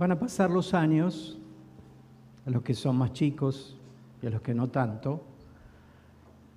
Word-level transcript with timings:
Van 0.00 0.12
a 0.12 0.18
pasar 0.18 0.50
los 0.50 0.72
años, 0.72 1.38
a 2.46 2.50
los 2.50 2.62
que 2.62 2.72
son 2.72 2.96
más 2.96 3.12
chicos 3.12 3.76
y 4.22 4.26
a 4.28 4.30
los 4.30 4.40
que 4.40 4.54
no 4.54 4.70
tanto, 4.70 5.22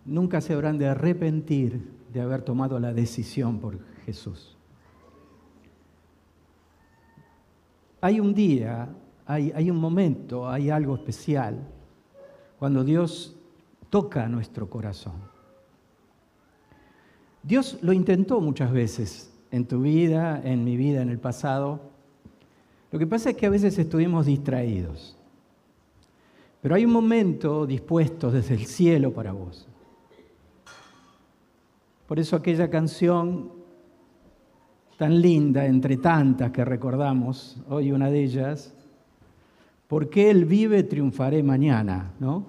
nunca 0.06 0.40
se 0.40 0.54
habrán 0.54 0.78
de 0.78 0.88
arrepentir 0.88 1.92
de 2.14 2.22
haber 2.22 2.44
tomado 2.44 2.80
la 2.80 2.94
decisión 2.94 3.60
por 3.60 3.80
Jesús. 4.06 4.56
Hay 8.00 8.22
un 8.22 8.34
día, 8.34 8.88
hay, 9.26 9.52
hay 9.54 9.70
un 9.70 9.78
momento, 9.78 10.48
hay 10.48 10.70
algo 10.70 10.96
especial 10.96 11.68
cuando 12.58 12.86
Dios 12.86 13.36
toca 13.90 14.26
nuestro 14.30 14.70
corazón. 14.70 15.16
Dios 17.44 17.78
lo 17.82 17.92
intentó 17.92 18.40
muchas 18.40 18.72
veces 18.72 19.34
en 19.52 19.68
tu 19.68 19.82
vida, 19.82 20.42
en 20.46 20.64
mi 20.64 20.78
vida, 20.78 21.02
en 21.02 21.10
el 21.10 21.20
pasado. 21.20 21.93
Lo 22.94 23.00
que 23.00 23.08
pasa 23.08 23.32
es 23.32 23.36
que 23.36 23.48
a 23.48 23.50
veces 23.50 23.76
estuvimos 23.80 24.28
distraídos. 24.28 25.18
Pero 26.62 26.76
hay 26.76 26.86
un 26.86 26.92
momento 26.92 27.66
dispuesto 27.66 28.30
desde 28.30 28.54
el 28.54 28.68
cielo 28.68 29.12
para 29.12 29.32
vos. 29.32 29.68
Por 32.06 32.20
eso 32.20 32.36
aquella 32.36 32.70
canción 32.70 33.52
tan 34.96 35.20
linda, 35.20 35.66
entre 35.66 35.98
tantas 35.98 36.52
que 36.52 36.64
recordamos, 36.64 37.58
hoy 37.68 37.92
una 37.92 38.12
de 38.12 38.24
ellas, 38.26 38.76
porque 39.88 40.30
Él 40.30 40.46
vive, 40.46 40.84
triunfaré 40.84 41.42
mañana, 41.42 42.14
¿no? 42.20 42.46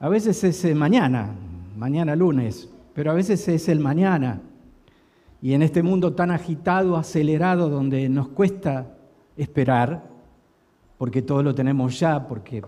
A 0.00 0.08
veces 0.08 0.42
es 0.44 0.74
mañana, 0.74 1.34
mañana 1.76 2.16
lunes, 2.16 2.70
pero 2.94 3.10
a 3.10 3.14
veces 3.14 3.46
es 3.48 3.68
el 3.68 3.80
mañana. 3.80 4.40
Y 5.42 5.54
en 5.54 5.62
este 5.62 5.82
mundo 5.82 6.14
tan 6.14 6.30
agitado, 6.30 6.96
acelerado, 6.96 7.68
donde 7.68 8.08
nos 8.08 8.28
cuesta 8.28 8.96
esperar, 9.36 10.08
porque 10.96 11.20
todo 11.20 11.42
lo 11.42 11.52
tenemos 11.52 11.98
ya, 11.98 12.28
porque 12.28 12.62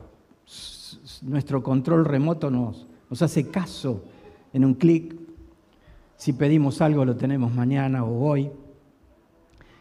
nuestro 1.22 1.62
control 1.62 2.04
remoto 2.04 2.50
nos, 2.50 2.88
hace 3.22 3.48
caso 3.48 4.02
en 4.52 4.64
un 4.64 4.74
clic. 4.74 5.14
Si 6.16 6.32
pedimos 6.32 6.80
algo 6.80 7.04
lo 7.04 7.14
tenemos 7.14 7.54
mañana 7.54 8.02
o 8.02 8.28
hoy. 8.28 8.50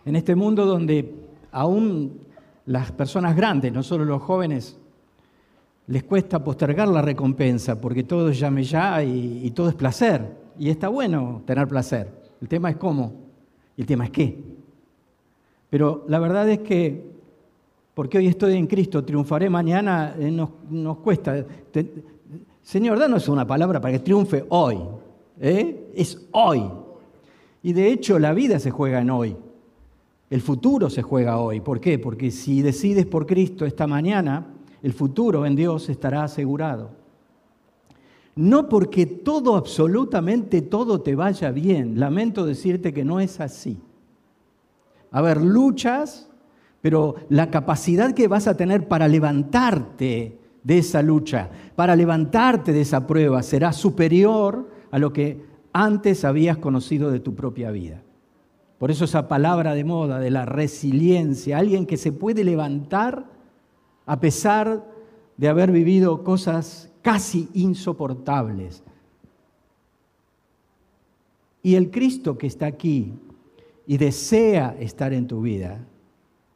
En 0.06 0.16
este 0.16 0.36
mundo 0.36 0.68
donde 0.68 1.30
aún 1.52 2.20
las 2.68 2.92
personas 2.92 3.36
grandes, 3.36 3.73
no 3.73 3.81
solo 3.81 4.06
los 4.06 4.22
jóvenes, 4.22 4.78
les 5.88 6.03
cuesta 6.03 6.44
postergar 6.44 6.88
la 6.90 7.02
recompensa, 7.02 7.81
porque 7.81 8.03
todo 8.03 8.30
es 8.30 8.40
llame 8.40 8.64
ya 8.64 9.03
y 9.03 9.50
todo 9.50 9.70
es 9.70 9.75
placer. 9.75 10.38
Y 10.59 10.70
está 10.70 10.90
bueno 10.90 11.42
tener 11.48 11.68
placer. 11.68 12.23
El 12.44 12.50
tema 12.50 12.70
es 12.70 12.76
cómo 12.76 13.14
y 13.78 13.82
el 13.82 13.88
tema 13.88 14.04
es 14.04 14.12
qué. 14.12 14.38
Pero 15.70 16.04
la 16.10 16.20
verdad 16.20 16.50
es 16.50 16.60
que, 16.60 17.02
porque 17.94 18.18
hoy 18.18 18.28
estoy 18.28 18.56
en 18.56 18.68
Cristo, 18.68 19.06
triunfaré 19.06 19.50
mañana, 19.50 20.14
eh, 20.20 20.30
nos, 20.30 20.98
cuesta. 20.98 21.46
Señor, 22.62 23.00
danos 23.00 23.30
una 23.30 23.48
palabra 23.48 23.80
para 23.80 23.94
que 23.94 24.00
triunfe 24.00 24.44
hoy. 24.50 24.78
¿eh? 25.40 25.90
Es 25.96 26.28
hoy. 26.34 26.70
Y 27.64 27.72
de 27.72 27.94
hecho 27.94 28.20
la 28.20 28.34
vida 28.34 28.60
se 28.60 28.72
juega 28.72 29.00
en 29.00 29.10
hoy. 29.10 29.38
El 30.30 30.42
futuro 30.42 30.90
se 30.90 31.02
juega 31.02 31.38
hoy. 31.38 31.62
¿Por 31.62 31.80
qué? 31.80 31.98
Porque 31.98 32.30
si 32.30 32.62
decides 32.62 33.06
por 33.06 33.26
Cristo 33.26 33.66
esta 33.66 33.88
mañana, 33.88 34.48
el 34.82 34.92
futuro 34.92 35.46
en 35.46 35.56
Dios 35.56 35.88
estará 35.88 36.26
asegurado. 36.26 36.90
No 38.36 38.67
porque 38.67 39.06
todo, 39.06 39.56
absolutamente 39.56 40.62
todo 40.62 41.02
te 41.02 41.16
vaya 41.16 41.52
bien. 41.52 42.00
Lamento 42.00 42.45
decirte 42.45 42.94
que 42.94 43.06
no 43.06 43.20
es 43.20 43.40
así. 43.40 43.80
A 45.12 45.22
ver, 45.22 45.42
luchas, 45.42 46.30
pero 46.81 47.16
la 47.30 47.52
capacidad 47.52 48.14
que 48.14 48.28
vas 48.28 48.48
a 48.48 48.58
tener 48.58 48.88
para 48.88 49.08
levantarte 49.08 50.40
de 50.64 50.78
esa 50.78 51.02
lucha, 51.02 51.50
para 51.75 51.95
levantarte 51.95 52.73
de 52.73 52.81
esa 52.81 53.06
prueba, 53.06 53.44
será 53.44 53.72
superior 53.72 54.69
a 54.90 54.97
lo 54.97 55.13
que 55.13 55.46
antes 55.72 56.25
habías 56.25 56.58
conocido 56.58 57.12
de 57.12 57.19
tu 57.19 57.35
propia 57.35 57.72
vida. 57.72 58.02
Por 58.78 58.91
eso 58.91 59.06
esa 59.06 59.28
palabra 59.28 59.75
de 59.75 59.84
moda 59.84 60.19
de 60.19 60.31
la 60.31 60.46
resiliencia, 60.46 61.58
alguien 61.58 61.85
que 61.85 61.97
se 61.97 62.12
puede 62.12 62.44
levantar 62.44 63.25
a 64.06 64.19
pesar 64.19 64.85
de 65.38 65.47
haber 65.47 65.72
vivido 65.72 66.24
cosas 66.24 66.93
casi 67.03 67.50
insoportables. 67.53 68.81
Y 71.62 71.75
el 71.75 71.91
Cristo 71.91 72.38
que 72.38 72.47
está 72.47 72.66
aquí 72.66 73.14
y 73.86 73.97
desea 73.97 74.75
estar 74.80 75.14
en 75.14 75.28
tu 75.28 75.41
vida 75.41 75.86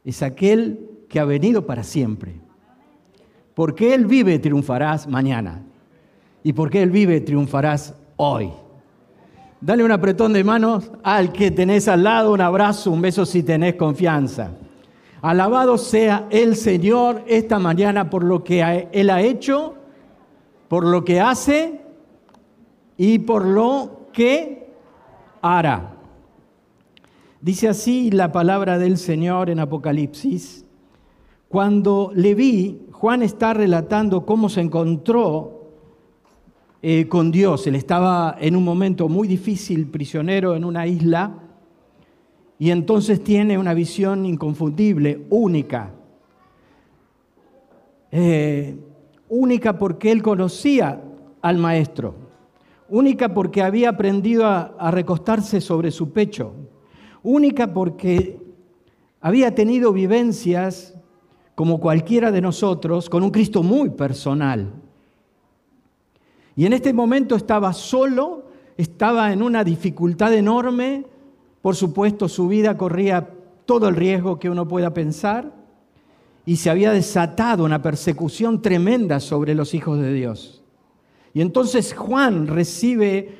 es 0.04 0.22
aquel 0.22 0.80
que 1.08 1.20
ha 1.20 1.24
venido 1.24 1.66
para 1.66 1.84
siempre. 1.84 2.34
Porque 3.54 3.94
Él 3.94 4.06
vive, 4.06 4.38
triunfarás 4.38 5.06
mañana. 5.06 5.62
Y 6.42 6.52
porque 6.52 6.82
Él 6.82 6.90
vive, 6.90 7.20
triunfarás 7.20 7.94
hoy. 8.16 8.50
Dale 9.60 9.84
un 9.84 9.92
apretón 9.92 10.32
de 10.32 10.44
manos 10.44 10.90
al 11.02 11.32
que 11.32 11.50
tenés 11.50 11.88
al 11.88 12.04
lado, 12.04 12.32
un 12.32 12.40
abrazo, 12.40 12.90
un 12.90 13.00
beso 13.00 13.26
si 13.26 13.42
tenés 13.42 13.74
confianza. 13.74 14.52
Alabado 15.20 15.76
sea 15.78 16.28
el 16.30 16.54
Señor 16.54 17.24
esta 17.26 17.58
mañana 17.58 18.08
por 18.08 18.22
lo 18.22 18.44
que 18.44 18.88
Él 18.92 19.10
ha 19.10 19.20
hecho 19.20 19.77
por 20.68 20.86
lo 20.86 21.04
que 21.04 21.20
hace 21.20 21.80
y 22.96 23.18
por 23.20 23.44
lo 23.44 24.08
que 24.12 24.70
hará. 25.40 25.94
Dice 27.40 27.68
así 27.68 28.10
la 28.10 28.32
palabra 28.32 28.78
del 28.78 28.98
Señor 28.98 29.48
en 29.48 29.60
Apocalipsis. 29.60 30.64
Cuando 31.48 32.10
le 32.14 32.34
vi, 32.34 32.86
Juan 32.92 33.22
está 33.22 33.54
relatando 33.54 34.26
cómo 34.26 34.48
se 34.48 34.60
encontró 34.60 35.70
eh, 36.82 37.08
con 37.08 37.30
Dios. 37.30 37.66
Él 37.66 37.74
estaba 37.74 38.36
en 38.38 38.54
un 38.54 38.64
momento 38.64 39.08
muy 39.08 39.26
difícil, 39.26 39.86
prisionero 39.86 40.54
en 40.56 40.64
una 40.64 40.86
isla, 40.86 41.32
y 42.58 42.70
entonces 42.70 43.22
tiene 43.22 43.56
una 43.56 43.72
visión 43.72 44.26
inconfundible, 44.26 45.26
única. 45.30 45.92
Eh, 48.10 48.76
única 49.28 49.78
porque 49.78 50.10
él 50.10 50.22
conocía 50.22 51.02
al 51.42 51.58
maestro, 51.58 52.14
única 52.88 53.34
porque 53.34 53.62
había 53.62 53.90
aprendido 53.90 54.46
a, 54.46 54.90
recostarse 54.90 55.60
sobre 55.60 55.90
su 55.90 56.12
pecho, 56.12 56.52
única 57.22 57.72
porque 57.72 58.40
había 59.20 59.54
tenido 59.54 59.92
vivencias 59.92 60.94
como 61.54 61.80
cualquiera 61.80 62.30
de 62.30 62.40
nosotros 62.40 63.10
con 63.10 63.22
un 63.22 63.30
Cristo 63.30 63.62
muy 63.62 63.90
personal. 63.90 64.72
Y 66.54 66.66
en 66.66 66.72
este 66.72 66.92
momento 66.92 67.36
estaba 67.36 67.72
solo, 67.72 68.46
estaba 68.76 69.32
en 69.32 69.42
una 69.42 69.64
dificultad 69.64 70.32
enorme, 70.34 71.04
por 71.62 71.76
supuesto 71.76 72.28
su 72.28 72.48
vida 72.48 72.76
corría 72.76 73.30
todo 73.66 73.88
el 73.88 73.96
riesgo 73.96 74.38
que 74.38 74.48
uno 74.48 74.66
pueda 74.66 74.94
pensar, 74.94 75.57
y 76.48 76.56
se 76.56 76.70
había 76.70 76.92
desatado 76.92 77.62
una 77.62 77.82
persecución 77.82 78.62
tremenda 78.62 79.20
sobre 79.20 79.54
los 79.54 79.74
hijos 79.74 80.00
de 80.00 80.14
Dios. 80.14 80.62
Y 81.34 81.42
entonces 81.42 81.92
Juan 81.92 82.46
recibe 82.46 83.36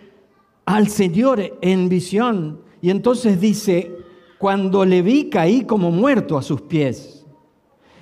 al 0.67 0.89
Señor 0.89 1.57
en 1.63 1.89
visión 1.89 2.61
y 2.83 2.91
entonces 2.91 3.41
dice, 3.41 3.97
cuando 4.37 4.85
le 4.85 5.01
vi 5.01 5.31
caí 5.31 5.65
como 5.65 5.91
muerto 5.91 6.37
a 6.37 6.43
sus 6.43 6.61
pies. 6.61 7.25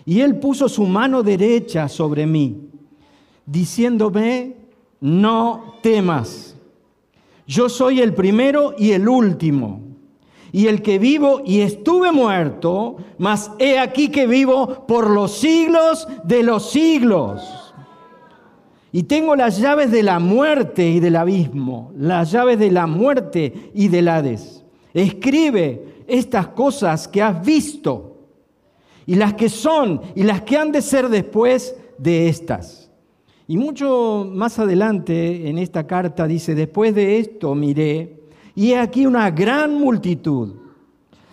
Y 0.05 0.23
él 0.23 0.41
puso 0.41 0.69
su 0.69 0.85
mano 0.87 1.23
derecha 1.23 1.89
sobre 1.89 2.27
mí, 2.27 2.69
diciéndome, 3.47 4.57
no 5.01 5.77
temas, 5.85 6.57
yo 7.47 7.69
soy 7.69 8.01
el 8.01 8.13
primero 8.13 8.75
y 8.77 8.91
el 8.91 9.09
último 9.09 9.86
y 10.57 10.69
el 10.69 10.81
que 10.81 10.99
vivo 10.99 11.43
y 11.45 11.61
estuve 11.61 12.13
muerto, 12.13 12.97
mas 13.19 13.51
he 13.59 13.79
aquí 13.79 14.09
que 14.09 14.27
vivo 14.27 14.87
por 14.89 15.11
los 15.11 15.33
siglos 15.33 16.09
de 16.25 16.43
los 16.43 16.71
siglos. 16.71 17.75
Y 18.91 19.03
tengo 19.03 19.37
las 19.37 19.59
llaves 19.59 19.91
de 19.91 20.03
la 20.03 20.19
muerte 20.19 20.89
y 20.89 20.99
del 20.99 21.17
abismo, 21.17 21.93
las 21.95 22.33
llaves 22.33 22.59
de 22.59 22.71
la 22.71 22.87
muerte 22.87 23.71
y 23.75 23.89
del 23.89 24.09
Hades. 24.09 24.65
Escribe 24.95 26.05
estas 26.07 26.49
cosas 26.49 27.07
que 27.07 27.21
has 27.21 27.45
visto 27.45 28.17
y 29.05 29.17
las 29.17 29.35
que 29.35 29.51
son 29.51 30.01
y 30.15 30.23
las 30.23 30.41
que 30.41 30.57
han 30.57 30.73
de 30.73 30.81
ser 30.81 31.11
después 31.11 31.77
de 31.99 32.31
estas. 32.31 32.91
Y 33.47 33.59
mucho 33.59 34.27
más 34.33 34.59
adelante 34.59 35.51
en 35.51 35.59
esta 35.59 35.87
carta 35.87 36.27
dice, 36.27 36.55
después 36.55 36.95
de 36.95 37.19
esto 37.19 37.55
miré 37.55 38.16
y 38.57 38.73
he 38.73 38.79
aquí 38.79 39.07
una 39.07 39.31
gran 39.31 39.75
multitud, 39.75 40.55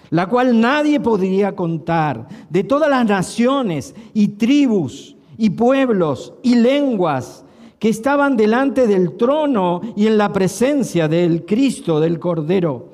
la 0.09 0.27
cual 0.27 0.59
nadie 0.59 0.99
podría 0.99 1.55
contar, 1.55 2.27
de 2.49 2.63
todas 2.65 2.89
las 2.89 3.05
naciones 3.05 3.95
y 4.13 4.27
tribus 4.27 5.15
y 5.37 5.49
pueblos 5.49 6.33
y 6.43 6.55
lenguas 6.55 7.45
que 7.79 7.89
estaban 7.89 8.37
delante 8.37 8.87
del 8.87 9.15
trono 9.17 9.81
y 9.95 10.05
en 10.05 10.17
la 10.17 10.31
presencia 10.31 11.07
del 11.07 11.45
Cristo, 11.45 11.99
del 11.99 12.19
Cordero. 12.19 12.89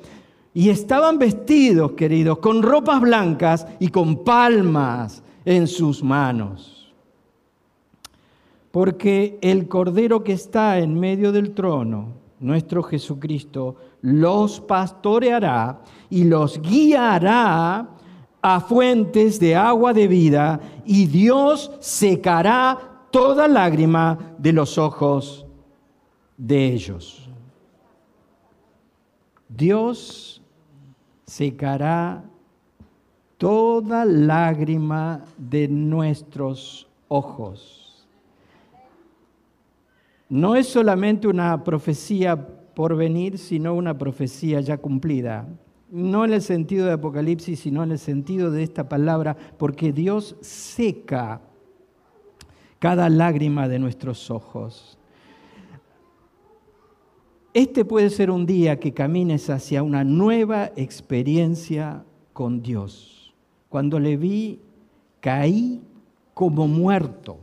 Y 0.54 0.68
estaban 0.68 1.18
vestidos, 1.18 1.92
queridos, 1.92 2.38
con 2.38 2.62
ropas 2.62 3.00
blancas 3.00 3.66
y 3.78 3.88
con 3.88 4.24
palmas 4.24 5.22
en 5.44 5.66
sus 5.66 6.02
manos. 6.02 6.92
Porque 8.70 9.38
el 9.42 9.68
Cordero 9.68 10.24
que 10.24 10.32
está 10.32 10.78
en 10.78 10.98
medio 10.98 11.30
del 11.30 11.52
trono, 11.52 12.20
nuestro 12.40 12.82
Jesucristo, 12.82 13.76
los 14.02 14.60
pastoreará 14.60 15.82
y 16.08 16.24
los 16.24 16.60
guiará 16.60 17.88
a 18.42 18.60
fuentes 18.60 19.38
de 19.38 19.54
agua 19.54 19.92
de 19.92 20.08
vida 20.08 20.60
y 20.84 21.06
Dios 21.06 21.70
secará 21.80 23.06
toda 23.10 23.46
lágrima 23.46 24.18
de 24.38 24.52
los 24.52 24.78
ojos 24.78 25.46
de 26.36 26.72
ellos. 26.72 27.28
Dios 29.48 30.42
secará 31.26 32.24
toda 33.36 34.04
lágrima 34.04 35.24
de 35.36 35.68
nuestros 35.68 36.88
ojos. 37.08 37.79
No 40.30 40.54
es 40.54 40.68
solamente 40.68 41.26
una 41.26 41.64
profecía 41.64 42.46
por 42.74 42.96
venir, 42.96 43.36
sino 43.36 43.74
una 43.74 43.98
profecía 43.98 44.60
ya 44.60 44.78
cumplida. 44.78 45.48
No 45.90 46.24
en 46.24 46.32
el 46.32 46.40
sentido 46.40 46.86
de 46.86 46.92
Apocalipsis, 46.92 47.58
sino 47.58 47.82
en 47.82 47.90
el 47.90 47.98
sentido 47.98 48.52
de 48.52 48.62
esta 48.62 48.88
palabra, 48.88 49.36
porque 49.58 49.92
Dios 49.92 50.36
seca 50.40 51.40
cada 52.78 53.08
lágrima 53.08 53.66
de 53.66 53.80
nuestros 53.80 54.30
ojos. 54.30 54.96
Este 57.52 57.84
puede 57.84 58.08
ser 58.08 58.30
un 58.30 58.46
día 58.46 58.78
que 58.78 58.94
camines 58.94 59.50
hacia 59.50 59.82
una 59.82 60.04
nueva 60.04 60.70
experiencia 60.76 62.04
con 62.32 62.62
Dios. 62.62 63.34
Cuando 63.68 63.98
le 63.98 64.16
vi, 64.16 64.60
caí 65.18 65.82
como 66.34 66.68
muerto. 66.68 67.40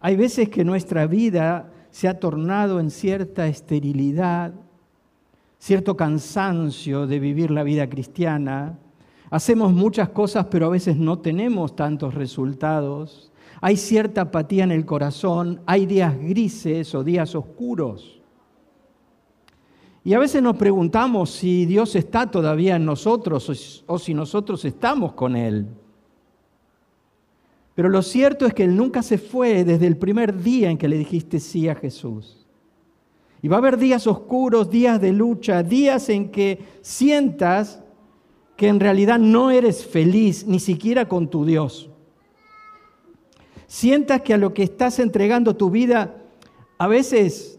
Hay 0.00 0.16
veces 0.16 0.48
que 0.48 0.64
nuestra 0.64 1.06
vida 1.06 1.71
se 1.92 2.08
ha 2.08 2.18
tornado 2.18 2.80
en 2.80 2.90
cierta 2.90 3.46
esterilidad, 3.46 4.54
cierto 5.58 5.96
cansancio 5.96 7.06
de 7.06 7.20
vivir 7.20 7.50
la 7.50 7.62
vida 7.62 7.88
cristiana. 7.88 8.78
Hacemos 9.30 9.72
muchas 9.72 10.08
cosas, 10.08 10.46
pero 10.50 10.66
a 10.66 10.70
veces 10.70 10.96
no 10.96 11.18
tenemos 11.18 11.76
tantos 11.76 12.14
resultados. 12.14 13.30
Hay 13.60 13.76
cierta 13.76 14.22
apatía 14.22 14.64
en 14.64 14.72
el 14.72 14.86
corazón, 14.86 15.60
hay 15.66 15.84
días 15.84 16.18
grises 16.18 16.94
o 16.94 17.04
días 17.04 17.34
oscuros. 17.34 18.22
Y 20.02 20.14
a 20.14 20.18
veces 20.18 20.42
nos 20.42 20.56
preguntamos 20.56 21.30
si 21.30 21.66
Dios 21.66 21.94
está 21.94 22.28
todavía 22.30 22.76
en 22.76 22.86
nosotros 22.86 23.84
o 23.86 23.98
si 23.98 24.14
nosotros 24.14 24.64
estamos 24.64 25.12
con 25.12 25.36
Él. 25.36 25.68
Pero 27.74 27.88
lo 27.88 28.02
cierto 28.02 28.46
es 28.46 28.54
que 28.54 28.64
Él 28.64 28.76
nunca 28.76 29.02
se 29.02 29.18
fue 29.18 29.64
desde 29.64 29.86
el 29.86 29.96
primer 29.96 30.42
día 30.42 30.70
en 30.70 30.78
que 30.78 30.88
le 30.88 30.98
dijiste 30.98 31.40
sí 31.40 31.68
a 31.68 31.74
Jesús. 31.74 32.46
Y 33.40 33.48
va 33.48 33.56
a 33.56 33.58
haber 33.58 33.76
días 33.76 34.06
oscuros, 34.06 34.70
días 34.70 35.00
de 35.00 35.12
lucha, 35.12 35.62
días 35.62 36.08
en 36.08 36.30
que 36.30 36.60
sientas 36.80 37.82
que 38.56 38.68
en 38.68 38.78
realidad 38.78 39.18
no 39.18 39.50
eres 39.50 39.84
feliz 39.84 40.46
ni 40.46 40.60
siquiera 40.60 41.08
con 41.08 41.28
tu 41.28 41.44
Dios. 41.44 41.90
Sientas 43.66 44.20
que 44.20 44.34
a 44.34 44.38
lo 44.38 44.52
que 44.52 44.62
estás 44.62 44.98
entregando 44.98 45.56
tu 45.56 45.70
vida 45.70 46.14
a 46.78 46.86
veces 46.86 47.58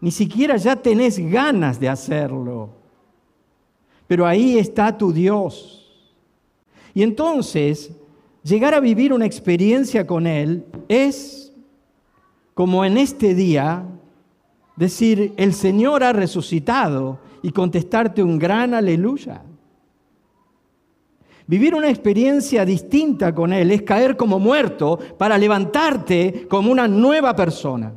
ni 0.00 0.10
siquiera 0.10 0.56
ya 0.56 0.76
tenés 0.76 1.18
ganas 1.18 1.78
de 1.78 1.88
hacerlo. 1.88 2.70
Pero 4.06 4.26
ahí 4.26 4.58
está 4.58 4.96
tu 4.96 5.12
Dios. 5.12 6.12
Y 6.94 7.02
entonces, 7.02 7.90
llegar 8.46 8.74
a 8.74 8.80
vivir 8.80 9.12
una 9.12 9.26
experiencia 9.26 10.06
con 10.06 10.26
Él 10.26 10.64
es 10.88 11.52
como 12.54 12.84
en 12.84 12.96
este 12.96 13.34
día 13.34 13.84
decir, 14.76 15.34
el 15.36 15.52
Señor 15.52 16.04
ha 16.04 16.12
resucitado 16.12 17.18
y 17.42 17.50
contestarte 17.50 18.22
un 18.22 18.38
gran 18.38 18.72
aleluya. 18.72 19.42
Vivir 21.48 21.74
una 21.74 21.90
experiencia 21.90 22.64
distinta 22.64 23.34
con 23.34 23.52
Él 23.52 23.70
es 23.72 23.82
caer 23.82 24.16
como 24.16 24.38
muerto 24.38 24.98
para 25.18 25.38
levantarte 25.38 26.46
como 26.48 26.70
una 26.70 26.88
nueva 26.88 27.34
persona. 27.34 27.92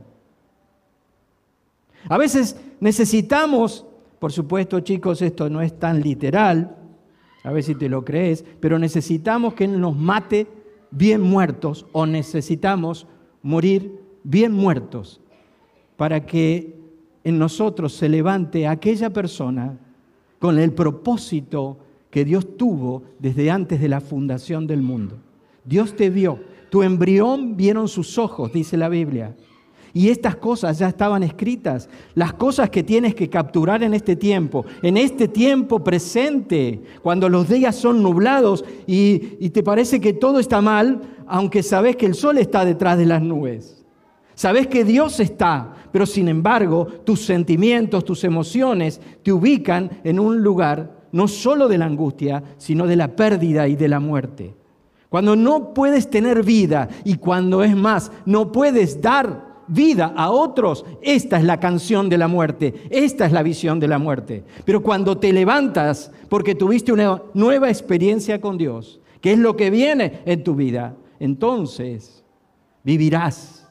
A 2.07 2.17
veces 2.17 2.55
necesitamos, 2.79 3.85
por 4.19 4.31
supuesto 4.31 4.79
chicos, 4.79 5.21
esto 5.21 5.49
no 5.49 5.61
es 5.61 5.77
tan 5.77 6.01
literal, 6.01 6.78
a 7.43 7.51
ver 7.51 7.63
si 7.63 7.75
te 7.75 7.89
lo 7.89 8.03
crees, 8.03 8.43
pero 8.59 8.79
necesitamos 8.79 9.53
que 9.53 9.67
nos 9.67 9.95
mate 9.95 10.47
bien 10.91 11.21
muertos 11.21 11.85
o 11.91 12.05
necesitamos 12.05 13.07
morir 13.41 13.99
bien 14.23 14.51
muertos 14.51 15.21
para 15.95 16.25
que 16.25 16.77
en 17.23 17.37
nosotros 17.37 17.93
se 17.93 18.09
levante 18.09 18.67
aquella 18.67 19.09
persona 19.09 19.77
con 20.39 20.57
el 20.57 20.71
propósito 20.71 21.77
que 22.09 22.25
Dios 22.25 22.57
tuvo 22.57 23.03
desde 23.19 23.51
antes 23.51 23.79
de 23.81 23.89
la 23.89 24.01
fundación 24.01 24.65
del 24.67 24.81
mundo. 24.81 25.17
Dios 25.63 25.95
te 25.95 26.09
vio, 26.09 26.39
tu 26.69 26.83
embrión 26.83 27.55
vieron 27.55 27.87
sus 27.87 28.17
ojos, 28.17 28.51
dice 28.51 28.77
la 28.77 28.89
Biblia. 28.89 29.35
Y 29.93 30.09
estas 30.09 30.35
cosas 30.35 30.79
ya 30.79 30.87
estaban 30.87 31.23
escritas. 31.23 31.89
Las 32.15 32.33
cosas 32.33 32.69
que 32.69 32.83
tienes 32.83 33.15
que 33.15 33.29
capturar 33.29 33.83
en 33.83 33.93
este 33.93 34.15
tiempo, 34.15 34.65
en 34.81 34.97
este 34.97 35.27
tiempo 35.27 35.83
presente, 35.83 36.81
cuando 37.01 37.29
los 37.29 37.49
días 37.49 37.75
son 37.75 38.03
nublados 38.03 38.63
y, 38.85 39.49
te 39.49 39.63
parece 39.63 39.99
que 39.99 40.13
todo 40.13 40.39
está 40.39 40.61
mal, 40.61 41.01
aunque 41.27 41.63
sabes 41.63 41.95
que 41.95 42.05
el 42.05 42.13
sol 42.13 42.37
está 42.37 42.65
detrás 42.65 42.97
de 42.97 43.05
las 43.05 43.21
nubes. 43.21 43.83
Sabes 44.35 44.67
que 44.67 44.85
Dios 44.85 45.19
está, 45.19 45.73
pero 45.91 46.05
sin 46.05 46.29
embargo 46.29 46.85
tus 46.85 47.25
sentimientos, 47.25 48.05
tus 48.05 48.23
emociones 48.23 49.01
te 49.23 49.33
ubican 49.33 49.89
en 50.03 50.19
un 50.19 50.41
lugar 50.41 51.07
no 51.11 51.27
solo 51.27 51.67
de 51.67 51.77
la 51.77 51.85
angustia, 51.85 52.43
sino 52.57 52.85
de 52.85 52.95
la 52.95 53.15
pérdida 53.15 53.67
y 53.67 53.75
de 53.75 53.87
la 53.87 53.99
muerte. 53.99 54.55
Cuando 55.09 55.35
no 55.35 55.73
puedes 55.73 56.09
tener 56.09 56.43
vida 56.43 56.87
y 57.03 57.15
cuando 57.15 57.63
es 57.63 57.75
más, 57.75 58.11
no 58.25 58.51
puedes 58.51 59.01
dar 59.01 59.48
vida 59.69 60.13
a 60.15 60.31
otros, 60.31 60.85
esta 61.01 61.37
es 61.37 61.43
la 61.43 61.59
canción 61.59 62.09
de 62.09 62.17
la 62.17 62.27
muerte, 62.27 62.73
esta 62.89 63.25
es 63.25 63.31
la 63.31 63.43
visión 63.43 63.79
de 63.79 63.87
la 63.87 63.99
muerte. 63.99 64.43
Pero 64.65 64.81
cuando 64.81 65.17
te 65.17 65.31
levantas 65.31 66.11
porque 66.27 66.55
tuviste 66.55 66.91
una 66.91 67.21
nueva 67.33 67.69
experiencia 67.69 68.41
con 68.41 68.57
Dios, 68.57 68.99
que 69.21 69.33
es 69.33 69.39
lo 69.39 69.55
que 69.55 69.69
viene 69.69 70.21
en 70.25 70.43
tu 70.43 70.55
vida, 70.55 70.95
entonces 71.19 72.23
vivirás. 72.83 73.67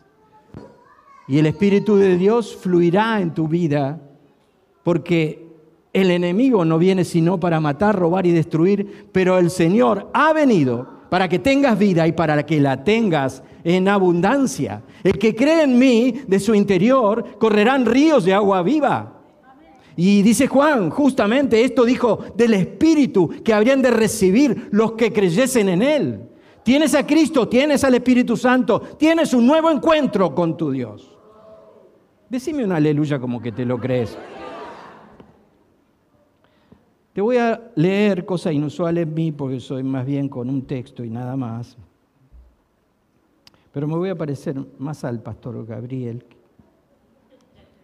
Y 1.26 1.38
el 1.38 1.46
Espíritu 1.46 1.96
de 1.96 2.16
Dios 2.16 2.56
fluirá 2.56 3.20
en 3.20 3.34
tu 3.34 3.48
vida 3.48 4.00
porque 4.82 5.46
el 5.92 6.10
enemigo 6.10 6.64
no 6.64 6.78
viene 6.78 7.04
sino 7.04 7.38
para 7.40 7.60
matar, 7.60 7.96
robar 7.96 8.26
y 8.26 8.32
destruir, 8.32 9.08
pero 9.12 9.38
el 9.38 9.50
Señor 9.50 10.08
ha 10.14 10.32
venido 10.32 10.97
para 11.08 11.28
que 11.28 11.38
tengas 11.38 11.78
vida 11.78 12.06
y 12.06 12.12
para 12.12 12.44
que 12.44 12.60
la 12.60 12.84
tengas 12.84 13.42
en 13.64 13.88
abundancia. 13.88 14.82
El 15.02 15.18
que 15.18 15.34
cree 15.34 15.62
en 15.62 15.78
mí, 15.78 16.14
de 16.26 16.40
su 16.40 16.54
interior, 16.54 17.38
correrán 17.38 17.86
ríos 17.86 18.24
de 18.24 18.34
agua 18.34 18.62
viva. 18.62 19.14
Y 19.96 20.22
dice 20.22 20.46
Juan, 20.46 20.90
justamente 20.90 21.64
esto 21.64 21.84
dijo 21.84 22.20
del 22.36 22.54
Espíritu 22.54 23.28
que 23.42 23.52
habrían 23.52 23.82
de 23.82 23.90
recibir 23.90 24.68
los 24.70 24.92
que 24.92 25.12
creyesen 25.12 25.68
en 25.68 25.82
Él. 25.82 26.20
Tienes 26.62 26.94
a 26.94 27.06
Cristo, 27.06 27.48
tienes 27.48 27.82
al 27.82 27.94
Espíritu 27.94 28.36
Santo, 28.36 28.80
tienes 28.98 29.34
un 29.34 29.46
nuevo 29.46 29.70
encuentro 29.70 30.34
con 30.34 30.56
tu 30.56 30.70
Dios. 30.70 31.16
Decime 32.28 32.64
una 32.64 32.76
aleluya 32.76 33.18
como 33.18 33.40
que 33.40 33.52
te 33.52 33.64
lo 33.64 33.78
crees. 33.78 34.16
Te 37.18 37.22
voy 37.22 37.36
a 37.36 37.72
leer 37.74 38.24
cosas 38.24 38.52
inusuales 38.52 39.02
en 39.02 39.12
mí 39.12 39.32
porque 39.32 39.58
soy 39.58 39.82
más 39.82 40.06
bien 40.06 40.28
con 40.28 40.48
un 40.48 40.62
texto 40.62 41.02
y 41.02 41.10
nada 41.10 41.34
más. 41.34 41.76
Pero 43.72 43.88
me 43.88 43.96
voy 43.96 44.10
a 44.10 44.16
parecer 44.16 44.54
más 44.78 45.02
al 45.02 45.20
pastor 45.20 45.66
Gabriel, 45.66 46.24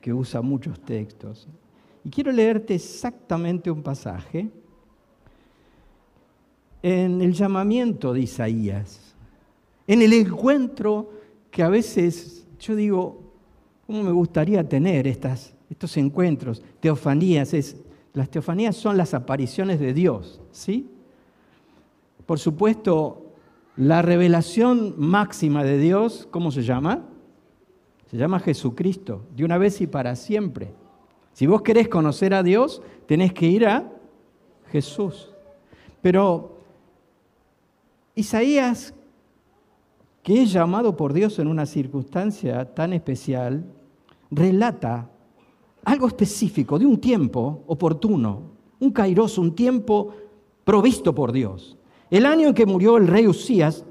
que 0.01 0.13
usa 0.13 0.41
muchos 0.41 0.79
textos. 0.79 1.49
Y 2.05 2.11
quiero 2.11 2.31
leerte 2.31 2.77
exactamente 2.77 3.73
un 3.73 3.83
pasaje 3.83 4.49
en 6.81 7.21
el 7.21 7.33
llamamiento 7.33 8.13
de 8.13 8.21
Isaías, 8.21 9.17
en 9.89 10.01
el 10.01 10.13
encuentro 10.13 11.11
que 11.51 11.65
a 11.65 11.69
veces 11.69 12.47
yo 12.61 12.77
digo, 12.77 13.21
¿cómo 13.85 14.05
me 14.05 14.13
gustaría 14.13 14.63
tener 14.69 15.09
estas, 15.09 15.53
estos 15.69 15.97
encuentros? 15.97 16.63
Teofanías 16.79 17.53
es 17.53 17.84
las 18.15 18.31
teofanías 18.31 18.77
son 18.77 18.97
las 18.97 19.13
apariciones 19.13 19.81
de 19.81 19.93
Dios, 19.93 20.41
¿sí? 20.53 20.89
Por 22.25 22.39
supuesto, 22.39 23.33
la 23.77 24.03
revelación 24.03 24.95
máxima 24.97 25.65
de 25.65 25.79
Dios, 25.79 26.29
¿cómo 26.31 26.53
se 26.53 26.63
llama? 26.63 27.05
Se 28.07 28.17
llama 28.17 28.39
Jesucristo, 28.39 29.27
de 29.35 29.45
una 29.45 29.59
vez 29.59 29.81
y 29.81 29.89
para 29.89 30.15
siempre. 30.15 30.73
Si 31.33 31.49
vos 31.49 31.63
querés 31.63 31.89
conocer 31.89 32.35
a 32.35 32.45
Dios, 32.45 32.81
tenés 33.07 33.33
que 33.33 33.47
ir 33.47 33.67
a 33.67 33.93
Jesús. 34.71 35.35
Pero 36.01 36.59
Isaías, 38.15 38.95
que 40.23 40.43
es 40.43 40.53
llamado 40.53 40.97
por 40.97 41.13
Dios 41.13 41.41
en 41.41 41.49
una 41.49 41.67
circunstancia 41.67 42.73
tan 42.75 42.93
especial, 42.93 43.65
relata 44.31 45.11
algo 45.85 46.07
específico 46.07 46.79
de 46.79 46.87
un 46.87 46.99
tiempo 46.99 47.63
oportuno, 47.67 48.55
un 48.81 48.91
kairos, 48.91 49.39
un 49.39 49.55
tiempo 49.55 50.11
provisto 50.65 51.15
por 51.15 51.33
Dios. 51.33 51.77
El 52.11 52.27
año 52.27 52.49
en 52.49 52.55
que 52.55 52.67
murió 52.67 52.97
el 52.97 53.07
rey 53.07 53.27
Usías, 53.27 53.85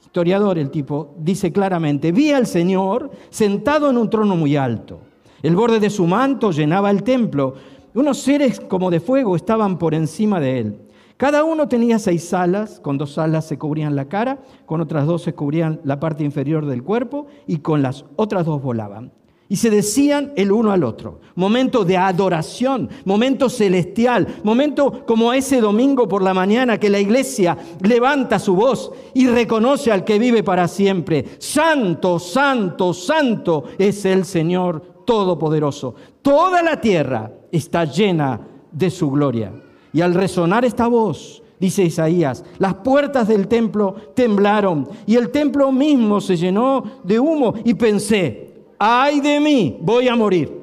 historiador 0.00 0.58
el 0.58 0.70
tipo, 0.70 1.14
dice 1.18 1.52
claramente, 1.52 2.12
vi 2.12 2.32
al 2.32 2.46
Señor 2.46 3.10
sentado 3.30 3.90
en 3.90 3.98
un 3.98 4.10
trono 4.10 4.36
muy 4.36 4.56
alto. 4.56 5.00
El 5.42 5.56
borde 5.56 5.80
de 5.80 5.90
su 5.90 6.06
manto 6.06 6.50
llenaba 6.50 6.90
el 6.90 7.02
templo. 7.02 7.54
Unos 7.94 8.18
seres 8.18 8.60
como 8.60 8.90
de 8.90 9.00
fuego 9.00 9.36
estaban 9.36 9.78
por 9.78 9.94
encima 9.94 10.40
de 10.40 10.58
él. 10.58 10.80
Cada 11.16 11.44
uno 11.44 11.68
tenía 11.68 11.98
seis 11.98 12.32
alas, 12.32 12.80
con 12.80 12.96
dos 12.96 13.18
alas 13.18 13.46
se 13.46 13.58
cubrían 13.58 13.94
la 13.94 14.06
cara, 14.06 14.38
con 14.64 14.80
otras 14.80 15.06
dos 15.06 15.22
se 15.22 15.34
cubrían 15.34 15.80
la 15.84 16.00
parte 16.00 16.24
inferior 16.24 16.64
del 16.64 16.82
cuerpo 16.82 17.26
y 17.46 17.58
con 17.58 17.82
las 17.82 18.06
otras 18.16 18.46
dos 18.46 18.62
volaban 18.62 19.12
y 19.50 19.56
se 19.56 19.68
decían 19.68 20.32
el 20.36 20.52
uno 20.52 20.70
al 20.70 20.84
otro. 20.84 21.20
Momento 21.34 21.84
de 21.84 21.96
adoración, 21.96 22.88
momento 23.04 23.50
celestial, 23.50 24.36
momento 24.44 25.04
como 25.04 25.32
ese 25.32 25.60
domingo 25.60 26.08
por 26.08 26.22
la 26.22 26.32
mañana 26.32 26.78
que 26.78 26.88
la 26.88 27.00
iglesia 27.00 27.58
levanta 27.82 28.38
su 28.38 28.54
voz 28.54 28.92
y 29.12 29.26
reconoce 29.26 29.90
al 29.90 30.04
que 30.04 30.20
vive 30.20 30.44
para 30.44 30.68
siempre. 30.68 31.24
Santo, 31.38 32.20
santo, 32.20 32.94
santo 32.94 33.64
es 33.76 34.04
el 34.04 34.24
Señor 34.24 35.02
Todopoderoso. 35.04 35.96
Toda 36.22 36.62
la 36.62 36.80
tierra 36.80 37.32
está 37.50 37.84
llena 37.84 38.40
de 38.70 38.88
su 38.88 39.10
gloria. 39.10 39.52
Y 39.92 40.00
al 40.00 40.14
resonar 40.14 40.64
esta 40.64 40.86
voz, 40.86 41.42
dice 41.58 41.82
Isaías, 41.82 42.44
las 42.58 42.74
puertas 42.74 43.26
del 43.26 43.48
templo 43.48 43.96
temblaron 44.14 44.88
y 45.06 45.16
el 45.16 45.30
templo 45.30 45.72
mismo 45.72 46.20
se 46.20 46.36
llenó 46.36 46.84
de 47.02 47.18
humo 47.18 47.54
y 47.64 47.74
pensé, 47.74 48.49
ay 48.82 49.20
de 49.20 49.38
mí, 49.38 49.76
voy 49.82 50.08
a 50.08 50.16
morir. 50.16 50.58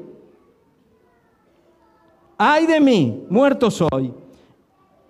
Ay 2.36 2.66
de 2.66 2.80
mí, 2.80 3.24
muerto 3.30 3.70
soy, 3.70 4.12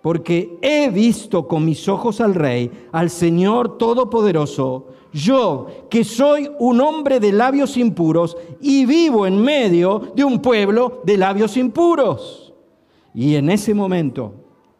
porque 0.02 0.58
he 0.60 0.90
visto 0.90 1.48
con 1.48 1.64
mis 1.64 1.88
ojos 1.88 2.20
al 2.20 2.34
Rey, 2.34 2.70
al 2.92 3.08
Señor 3.08 3.78
Todopoderoso, 3.78 4.88
yo 5.10 5.68
que 5.88 6.04
soy 6.04 6.50
un 6.58 6.82
hombre 6.82 7.18
de 7.18 7.32
labios 7.32 7.78
impuros 7.78 8.36
y 8.60 8.84
vivo 8.84 9.26
en 9.26 9.40
medio 9.40 10.12
de 10.14 10.24
un 10.24 10.40
pueblo 10.40 11.00
de 11.04 11.16
labios 11.16 11.56
impuros. 11.56 12.52
Y 13.14 13.36
en 13.36 13.48
ese 13.48 13.72
momento, 13.72 14.34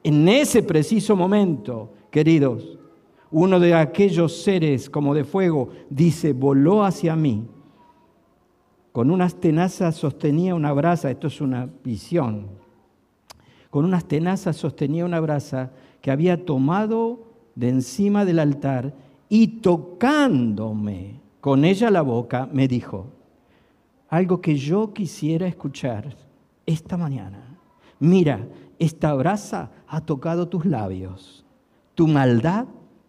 en 0.04 0.28
ese 0.28 0.62
preciso 0.62 1.16
momento, 1.16 1.92
queridos, 2.10 2.78
uno 3.30 3.58
de 3.58 3.74
aquellos 3.74 4.36
seres 4.42 4.90
como 4.90 5.14
de 5.14 5.24
fuego 5.24 5.70
dice, 5.88 6.34
voló 6.34 6.84
hacia 6.84 7.16
mí 7.16 7.46
con 8.98 9.12
unas 9.12 9.36
tenazas 9.36 9.94
sostenía 9.94 10.56
una 10.56 10.72
brasa, 10.72 11.08
esto 11.08 11.28
es 11.28 11.40
una 11.40 11.68
visión, 11.84 12.48
con 13.70 13.84
unas 13.84 14.06
tenazas 14.06 14.56
sostenía 14.56 15.04
una 15.04 15.20
brasa 15.20 15.70
que 16.00 16.10
había 16.10 16.44
tomado 16.44 17.28
de 17.54 17.68
encima 17.68 18.24
del 18.24 18.40
altar 18.40 18.92
y 19.28 19.60
tocándome 19.60 21.20
con 21.40 21.64
ella 21.64 21.92
la 21.92 22.02
boca, 22.02 22.48
me 22.52 22.66
dijo, 22.66 23.06
algo 24.08 24.40
que 24.40 24.56
yo 24.56 24.92
quisiera 24.92 25.46
escuchar 25.46 26.16
esta 26.66 26.96
mañana. 26.96 27.56
Mira, 28.00 28.48
esta 28.80 29.14
brasa 29.14 29.70
ha 29.86 30.00
tocado 30.00 30.48
tus 30.48 30.66
labios, 30.66 31.44
tu 31.94 32.08
maldad 32.08 32.66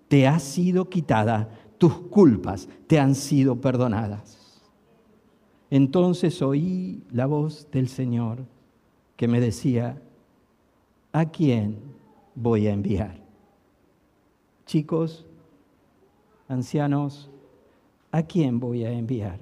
te 0.08 0.28
ha 0.28 0.38
sido 0.38 0.88
quitada, 0.88 1.50
tus 1.80 1.94
culpas 1.94 2.70
te 2.86 3.00
han 3.00 3.16
sido 3.16 3.60
perdonadas. 3.60 4.39
Entonces 5.72 6.42
oí 6.42 7.04
la 7.12 7.26
voz 7.26 7.70
del 7.72 7.88
Señor 7.88 8.46
que 9.16 9.28
me 9.28 9.40
decía, 9.40 10.02
¿a 11.12 11.26
quién 11.26 11.80
voy 12.34 12.68
a 12.68 12.74
enviar? 12.74 13.22
Chicos, 14.66 15.26
ancianos, 16.48 17.30
¿a 18.12 18.24
quién 18.24 18.60
voy 18.60 18.84
a 18.84 18.92
enviar? 18.92 19.40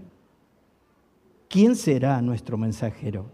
¿Quién 1.47 1.75
será 1.75 2.21
nuestro 2.21 2.57
mensajero? 2.57 3.31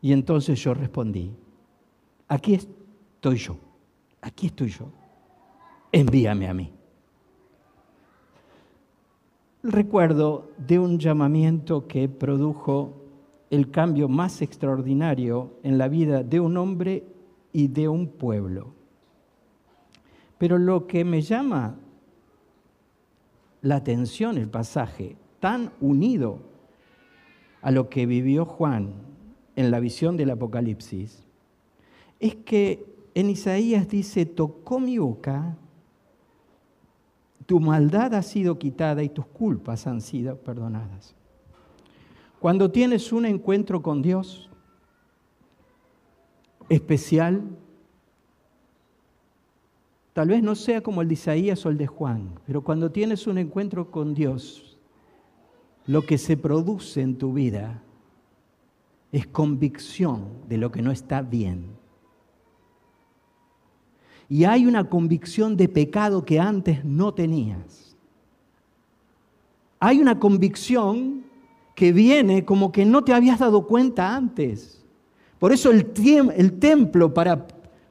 Y 0.00 0.12
entonces 0.12 0.58
yo 0.62 0.72
respondí, 0.72 1.30
aquí 2.26 2.54
estoy 2.54 3.36
yo, 3.36 3.58
aquí 4.22 4.46
estoy 4.46 4.68
yo, 4.68 4.90
envíame 5.92 6.48
a 6.48 6.54
mí 6.54 6.79
recuerdo 9.62 10.50
de 10.58 10.78
un 10.78 10.98
llamamiento 10.98 11.86
que 11.86 12.08
produjo 12.08 12.94
el 13.50 13.70
cambio 13.70 14.08
más 14.08 14.42
extraordinario 14.42 15.52
en 15.62 15.76
la 15.76 15.88
vida 15.88 16.22
de 16.22 16.40
un 16.40 16.56
hombre 16.56 17.04
y 17.52 17.68
de 17.68 17.88
un 17.88 18.08
pueblo. 18.08 18.72
Pero 20.38 20.56
lo 20.56 20.86
que 20.86 21.04
me 21.04 21.20
llama 21.20 21.76
la 23.62 23.76
atención, 23.76 24.38
el 24.38 24.48
pasaje, 24.48 25.16
tan 25.40 25.72
unido 25.80 26.38
a 27.60 27.70
lo 27.70 27.90
que 27.90 28.06
vivió 28.06 28.46
Juan 28.46 28.94
en 29.56 29.70
la 29.70 29.80
visión 29.80 30.16
del 30.16 30.30
Apocalipsis, 30.30 31.24
es 32.20 32.36
que 32.36 32.86
en 33.14 33.28
Isaías 33.28 33.88
dice, 33.88 34.24
tocó 34.24 34.78
mi 34.78 34.96
boca 34.98 35.56
tu 37.50 37.58
maldad 37.58 38.14
ha 38.14 38.22
sido 38.22 38.60
quitada 38.60 39.02
y 39.02 39.08
tus 39.08 39.26
culpas 39.26 39.88
han 39.88 40.02
sido 40.02 40.36
perdonadas. 40.36 41.16
Cuando 42.38 42.70
tienes 42.70 43.12
un 43.12 43.26
encuentro 43.26 43.82
con 43.82 44.02
Dios 44.02 44.48
especial, 46.68 47.42
tal 50.12 50.28
vez 50.28 50.44
no 50.44 50.54
sea 50.54 50.80
como 50.80 51.02
el 51.02 51.08
de 51.08 51.14
Isaías 51.14 51.66
o 51.66 51.70
el 51.70 51.76
de 51.76 51.88
Juan, 51.88 52.38
pero 52.46 52.62
cuando 52.62 52.92
tienes 52.92 53.26
un 53.26 53.36
encuentro 53.36 53.90
con 53.90 54.14
Dios, 54.14 54.78
lo 55.86 56.06
que 56.06 56.18
se 56.18 56.36
produce 56.36 57.00
en 57.00 57.18
tu 57.18 57.32
vida 57.32 57.82
es 59.10 59.26
convicción 59.26 60.34
de 60.48 60.56
lo 60.56 60.70
que 60.70 60.82
no 60.82 60.92
está 60.92 61.20
bien 61.20 61.79
y 64.30 64.44
hay 64.44 64.64
una 64.64 64.88
convicción 64.88 65.56
de 65.56 65.68
pecado 65.68 66.24
que 66.24 66.38
antes 66.38 66.84
no 66.84 67.12
tenías. 67.12 67.96
Hay 69.80 70.00
una 70.00 70.20
convicción 70.20 71.24
que 71.74 71.92
viene 71.92 72.44
como 72.44 72.70
que 72.70 72.84
no 72.84 73.02
te 73.02 73.12
habías 73.12 73.40
dado 73.40 73.66
cuenta 73.66 74.14
antes. 74.14 74.84
Por 75.40 75.52
eso 75.52 75.72
el, 75.72 75.92
el 76.36 76.60
templo 76.60 77.12
para, 77.12 77.48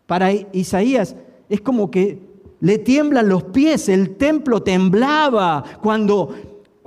para 0.08 0.32
Isaías 0.32 1.14
es 1.50 1.60
como 1.60 1.92
que 1.92 2.22
le 2.62 2.78
tiemblan 2.78 3.28
los 3.28 3.44
pies, 3.44 3.90
el 3.90 4.16
templo 4.16 4.64
temblaba 4.64 5.64
cuando 5.82 6.34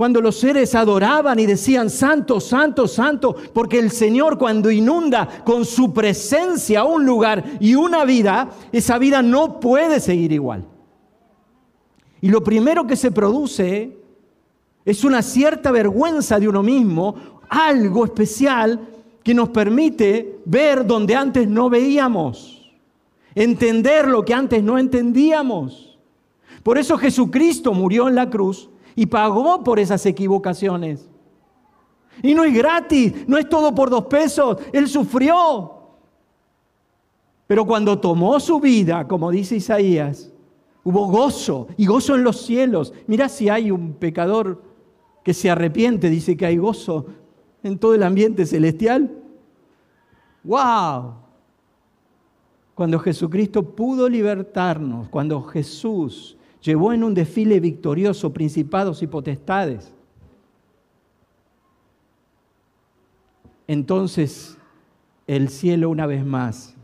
cuando 0.02 0.21
los 0.21 0.35
seres 0.35 0.75
adoraban 0.75 1.38
y 1.38 1.47
decían, 1.47 1.88
santo, 1.88 2.40
santo, 2.40 2.88
santo, 2.88 3.37
porque 3.52 3.78
el 3.78 3.92
Señor 3.92 4.37
cuando 4.37 4.68
inunda 4.68 5.44
con 5.44 5.64
su 5.64 5.94
presencia 5.94 6.82
un 6.82 7.06
lugar 7.06 7.44
y 7.61 7.76
una 7.76 8.04
vida, 8.04 8.50
esa 8.73 8.99
vida 8.99 9.23
no 9.23 9.61
puede 9.61 10.00
seguir 10.00 10.32
igual. 10.32 10.66
Y 12.21 12.30
lo 12.30 12.42
primero 12.42 12.85
que 12.85 12.97
se 12.97 13.12
produce 13.12 13.97
es 14.85 15.04
una 15.04 15.23
cierta 15.23 15.71
vergüenza 15.71 16.40
de 16.40 16.49
uno 16.49 16.64
mismo, 16.64 17.14
algo 17.49 18.04
especial 18.04 18.80
que 19.23 19.35
nos 19.35 19.50
permite 19.50 20.40
ver 20.47 20.85
donde 20.85 21.14
antes 21.14 21.47
no 21.47 21.71
veíamos, 21.71 22.68
entender 23.37 24.09
lo 24.09 24.25
que 24.25 24.35
antes 24.35 24.64
no 24.64 24.78
entendíamos. 24.78 25.97
Por 26.64 26.76
eso 26.76 26.99
Jesucristo 26.99 27.73
murió 27.73 28.09
en 28.09 28.16
la 28.16 28.28
cruz 28.28 28.68
y 28.94 29.06
pagó 29.06 29.62
por 29.62 29.78
esas 29.78 30.04
equivocaciones. 30.06 31.08
Y 32.22 32.34
no 32.34 32.44
es 32.44 32.54
gratis, 32.54 33.26
no 33.26 33.38
es 33.38 33.49
todo 33.49 33.75
por 33.75 33.90
dos 33.90 34.06
pesos, 34.06 34.58
Él 34.72 34.88
sufrió. 34.88 35.72
Pero 37.46 37.66
cuando 37.66 37.99
tomó 37.99 38.38
su 38.40 38.61
vida, 38.61 39.06
como 39.06 39.30
dice 39.30 39.56
Isaías, 39.56 40.32
hubo 40.84 41.06
gozo 41.08 41.68
y 41.76 41.87
gozo 41.87 42.14
en 42.14 42.25
los 42.25 42.42
cielos. 42.42 42.92
Mira 43.06 43.28
si 43.28 43.49
hay 43.49 43.70
un 43.70 43.94
pecador 43.94 44.62
que 45.22 45.34
se 45.34 45.50
arrepiente, 45.50 46.11
dice 46.11 46.37
que 46.37 46.46
hay 46.46 46.56
gozo 46.56 47.06
en 47.62 47.78
todo 47.78 47.94
el 47.94 48.02
ambiente 48.02 48.46
celestial. 48.46 49.11
¡Wow! 50.44 51.14
Cuando 52.75 52.99
Jesucristo 52.99 53.62
pudo 53.62 54.08
libertarnos, 54.08 55.08
cuando 55.08 55.42
Jesús 55.42 56.37
llevó 56.62 56.92
en 56.92 57.04
un 57.04 57.12
desfile 57.12 57.61
victorioso 57.61 58.33
principados 58.33 59.02
y 59.02 59.07
potestades. 59.07 59.92
Entonces, 63.66 64.57
el 65.26 65.49
cielo 65.49 65.90
una 65.90 66.07
vez 66.07 66.25
más 66.25 66.75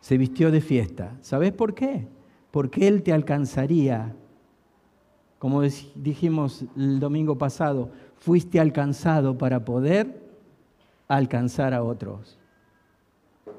se 0.00 0.16
vistió 0.16 0.50
de 0.50 0.60
fiesta. 0.60 1.16
¿Sabes 1.20 1.52
por 1.52 1.74
qué? 1.74 2.06
Porque 2.50 2.88
Él 2.88 3.02
te 3.02 3.12
alcanzaría. 3.12 4.14
Como 5.38 5.62
dijimos 5.94 6.64
el 6.76 7.00
domingo 7.00 7.36
pasado, 7.36 7.90
fuiste 8.16 8.60
alcanzado 8.60 9.36
para 9.36 9.64
poder 9.64 10.22
alcanzar 11.08 11.74
a 11.74 11.82
otros. 11.82 12.38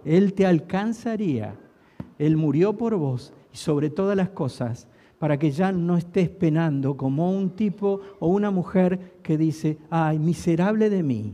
Él 0.06 0.34
te 0.34 0.46
alcanzaría. 0.46 1.56
Él 2.18 2.38
murió 2.38 2.74
por 2.74 2.96
vos 2.96 3.34
y 3.54 3.58
sobre 3.58 3.90
todas 3.90 4.18
las 4.18 4.30
cosas 4.30 4.88
para 5.20 5.40
que 5.40 5.52
ya 5.52 5.72
no 5.72 5.96
estés 5.96 6.28
penando 6.28 6.98
como 6.98 7.32
un 7.32 7.52
tipo 7.52 8.02
o 8.20 8.28
una 8.28 8.52
mujer 8.52 9.20
que 9.24 9.38
dice, 9.38 9.78
ay, 9.90 10.20
miserable 10.20 10.90
de 10.90 11.02
mí, 11.02 11.34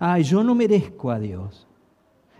ay, 0.00 0.24
yo 0.24 0.42
no 0.42 0.54
merezco 0.56 1.12
a 1.12 1.20
Dios. 1.20 1.68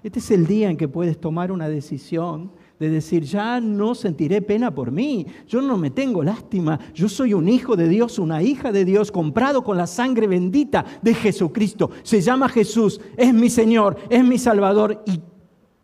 Este 0.02 0.19
es 0.19 0.31
el 0.33 0.47
día 0.47 0.69
en 0.69 0.76
que 0.76 0.88
puedes 0.88 1.21
tomar 1.21 1.52
una 1.52 1.69
decisión 1.69 2.50
de 2.81 2.91
decir, 2.91 3.23
ya 3.23 3.61
no 3.61 3.95
sentiré 3.95 4.43
pena 4.43 4.75
por 4.75 4.91
mí, 4.91 5.26
yo 5.47 5.62
no 5.62 5.76
me 5.76 5.91
tengo 5.91 6.25
lástima, 6.25 6.81
yo 6.93 7.09
soy 7.09 7.35
un 7.35 7.49
hijo 7.49 7.76
de 7.76 7.88
Dios, 7.88 8.19
una 8.19 8.43
hija 8.43 8.73
de 8.73 8.85
Dios, 8.85 9.12
comprado 9.12 9.62
con 9.62 9.76
la 9.76 9.87
sangre 9.87 10.26
bendita 10.26 10.85
de 11.02 11.14
Jesucristo. 11.14 11.91
Se 12.02 12.21
llama 12.21 12.49
Jesús, 12.49 13.00
es 13.17 13.33
mi 13.33 13.49
Señor, 13.49 13.97
es 14.11 14.25
mi 14.25 14.38
Salvador 14.38 15.05
y, 15.07 15.21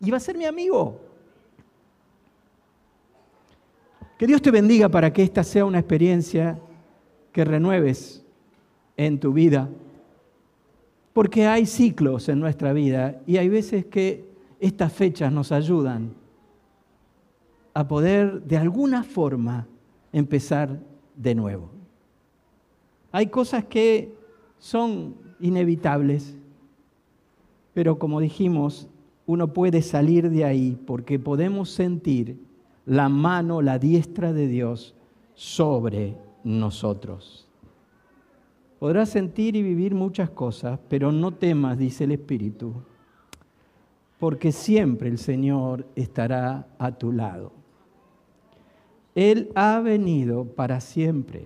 y 0.05 0.11
va 0.11 0.17
a 0.17 0.19
ser 0.19 0.37
mi 0.37 0.43
amigo. 0.43 1.08
Que 4.19 4.27
Dios 4.27 4.41
te 4.41 4.51
bendiga 4.51 4.89
para 4.89 5.13
que 5.13 5.23
esta 5.23 5.45
sea 5.45 5.63
una 5.63 5.79
experiencia 5.79 6.59
que 7.31 7.45
renueves 7.45 8.21
en 8.97 9.17
tu 9.17 9.31
vida. 9.31 9.69
Porque 11.13 11.47
hay 11.47 11.65
ciclos 11.65 12.27
en 12.27 12.41
nuestra 12.41 12.73
vida 12.73 13.21
y 13.25 13.37
hay 13.37 13.47
veces 13.47 13.85
que 13.85 14.29
estas 14.59 14.91
fechas 14.91 15.31
nos 15.31 15.53
ayudan 15.53 16.13
a 17.73 17.87
poder 17.87 18.43
de 18.43 18.57
alguna 18.57 19.05
forma 19.05 19.67
empezar 20.11 20.81
de 21.15 21.33
nuevo. 21.33 21.69
Hay 23.13 23.27
cosas 23.27 23.63
que 23.63 24.13
son 24.57 25.15
inevitables, 25.39 26.35
pero 27.73 27.97
como 27.97 28.19
dijimos, 28.19 28.89
uno 29.25 29.53
puede 29.53 29.81
salir 29.81 30.29
de 30.29 30.43
ahí 30.43 30.77
porque 30.85 31.19
podemos 31.19 31.69
sentir 31.69 32.48
la 32.89 33.07
mano, 33.07 33.61
la 33.61 33.77
diestra 33.77 34.33
de 34.33 34.47
Dios 34.47 34.95
sobre 35.35 36.17
nosotros. 36.43 37.47
Podrás 38.79 39.09
sentir 39.09 39.55
y 39.55 39.61
vivir 39.61 39.93
muchas 39.93 40.31
cosas, 40.31 40.79
pero 40.89 41.11
no 41.11 41.31
temas, 41.31 41.77
dice 41.77 42.05
el 42.05 42.13
Espíritu, 42.13 42.73
porque 44.17 44.51
siempre 44.51 45.07
el 45.07 45.19
Señor 45.19 45.85
estará 45.95 46.67
a 46.79 46.91
tu 46.91 47.11
lado. 47.11 47.51
Él 49.13 49.51
ha 49.53 49.79
venido 49.81 50.45
para 50.45 50.81
siempre 50.81 51.45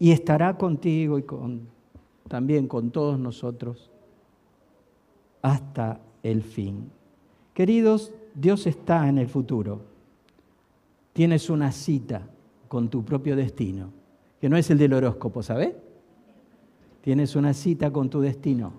y 0.00 0.10
estará 0.10 0.58
contigo 0.58 1.18
y 1.18 1.22
con, 1.22 1.68
también 2.26 2.66
con 2.66 2.90
todos 2.90 3.16
nosotros 3.16 3.92
hasta 5.40 6.00
el 6.24 6.42
fin. 6.42 6.90
Queridos, 7.54 8.12
Dios 8.34 8.66
está 8.66 9.08
en 9.08 9.18
el 9.18 9.28
futuro. 9.28 9.80
Tienes 11.12 11.50
una 11.50 11.72
cita 11.72 12.28
con 12.68 12.88
tu 12.88 13.04
propio 13.04 13.34
destino, 13.34 13.90
que 14.40 14.48
no 14.48 14.56
es 14.56 14.70
el 14.70 14.78
del 14.78 14.92
horóscopo, 14.92 15.42
¿sabes? 15.42 15.74
Tienes 17.00 17.34
una 17.36 17.54
cita 17.54 17.90
con 17.90 18.10
tu 18.10 18.20
destino. 18.20 18.72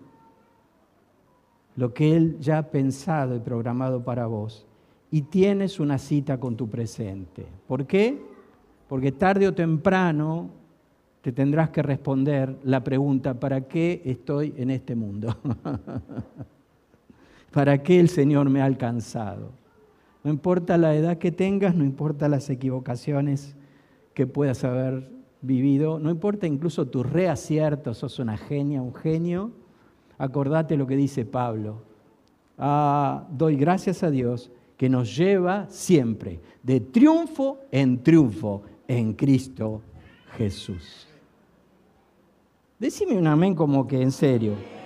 Lo 1.76 1.94
que 1.94 2.16
Él 2.16 2.38
ya 2.40 2.60
ha 2.60 2.70
pensado 2.70 3.36
y 3.36 3.40
programado 3.40 4.04
para 4.04 4.28
vos. 4.28 4.66
Y 5.12 5.24
tienes 5.24 5.80
una 5.80 5.98
cita 5.98 6.40
con 6.40 6.56
tu 6.56 6.70
presente. 6.70 7.46
¿Por 7.68 7.88
qué? 7.88 8.22
Porque 8.88 9.12
tarde 9.12 9.48
o 9.48 9.54
temprano 9.54 10.50
te 11.22 11.32
tendrás 11.32 11.70
que 11.70 11.82
responder 11.82 12.60
la 12.64 12.84
pregunta, 12.84 13.40
¿para 13.40 13.68
qué 13.68 14.02
estoy 14.06 14.54
en 14.58 14.72
este 14.72 14.96
mundo? 14.96 15.36
¿Para 17.52 17.82
qué 17.82 18.00
el 18.00 18.10
Señor 18.10 18.50
me 18.50 18.62
ha 18.62 18.66
alcanzado? 18.66 19.52
No 20.24 20.30
importa 20.30 20.78
la 20.78 20.96
edad 20.96 21.18
que 21.18 21.32
tengas, 21.32 21.76
no 21.76 21.84
importa 21.84 22.28
las 22.28 22.50
equivocaciones 22.50 23.56
que 24.14 24.28
puedas 24.28 24.64
haber 24.64 25.10
vivido, 25.42 26.00
no 26.00 26.10
importa 26.10 26.46
incluso 26.46 26.88
tus 26.88 27.10
reaciertos, 27.10 28.00
sos 28.00 28.20
una 28.20 28.38
genia, 28.38 28.82
un 28.82 28.94
genio, 28.94 29.52
acordate 30.18 30.76
lo 30.76 30.86
que 30.86 30.98
dice 30.98 31.26
Pablo. 31.26 31.82
Ah, 32.58 33.26
doy 33.32 33.56
gracias 33.56 34.04
a 34.04 34.12
Dios 34.12 34.52
que 34.76 34.90
nos 34.90 35.16
lleva 35.16 35.68
siempre 35.70 36.42
de 36.62 36.82
triunfo 36.82 37.60
en 37.72 38.04
triunfo 38.04 38.64
en 38.88 39.14
Cristo 39.14 39.82
Jesús. 40.38 41.08
Decime 42.78 43.18
un 43.18 43.28
amén 43.28 43.56
como 43.56 43.88
que 43.88 44.02
en 44.02 44.12
serio. 44.12 44.79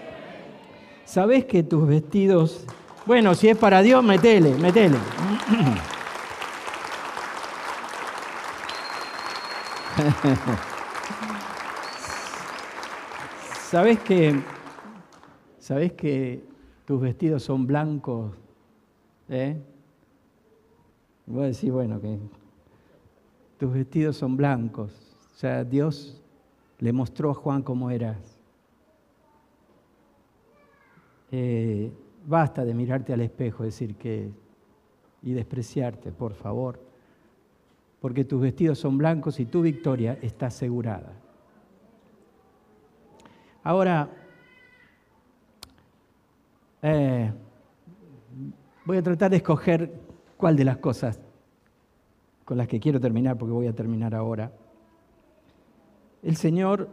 ¿Sabes 1.13 1.45
que 1.45 1.61
tus 1.61 1.87
vestidos... 1.87 2.65
Bueno, 3.05 3.35
si 3.35 3.47
es 3.47 3.55
para 3.55 3.83
Dios, 3.83 4.03
metele, 4.03 4.55
metele. 4.55 4.97
¿Sabes 13.69 13.99
que, 13.99 14.41
¿Sabes 15.59 15.93
que 15.93 16.43
tus 16.85 16.99
vestidos 16.99 17.43
son 17.43 17.67
blancos? 17.67 18.35
¿Eh? 19.29 19.61
Voy 21.27 21.43
a 21.43 21.45
decir, 21.45 21.71
bueno, 21.71 22.01
que 22.01 22.17
tus 23.59 23.71
vestidos 23.71 24.17
son 24.17 24.35
blancos. 24.35 25.15
O 25.31 25.37
sea, 25.37 25.63
Dios 25.63 26.19
le 26.79 26.91
mostró 26.91 27.29
a 27.29 27.35
Juan 27.35 27.61
cómo 27.61 27.91
eras. 27.91 28.42
Eh, 31.35 31.91
basta 32.27 32.63
de 32.63 32.75
mirarte 32.75 33.11
al 33.11 33.21
espejo, 33.21 33.63
decir 33.63 33.95
que 33.95 34.29
y 35.23 35.33
despreciarte, 35.33 36.11
por 36.11 36.35
favor, 36.35 36.79
porque 37.99 38.23
tus 38.23 38.39
vestidos 38.39 38.77
son 38.77 38.99
blancos 38.99 39.39
y 39.39 39.47
tu 39.47 39.63
victoria 39.63 40.19
está 40.21 40.47
asegurada. 40.47 41.11
Ahora, 43.63 44.09
eh, 46.83 47.33
voy 48.85 48.97
a 48.97 49.01
tratar 49.01 49.31
de 49.31 49.37
escoger 49.37 49.91
cuál 50.37 50.55
de 50.55 50.65
las 50.65 50.77
cosas 50.77 51.19
con 52.45 52.59
las 52.59 52.67
que 52.67 52.79
quiero 52.79 52.99
terminar, 52.99 53.39
porque 53.39 53.53
voy 53.53 53.65
a 53.65 53.73
terminar 53.73 54.13
ahora. 54.13 54.51
El 56.21 56.35
Señor 56.35 56.89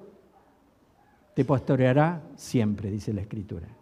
te 1.34 1.44
pastoreará 1.44 2.22
siempre, 2.36 2.90
dice 2.90 3.12
la 3.12 3.20
Escritura. 3.20 3.79